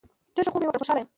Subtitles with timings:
[0.35, 1.09] ډیر ښه خوب مې وکړ خوشحاله یم